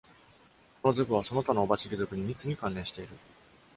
[0.81, 3.13] この属はその他のオバシギ属に密に関連している。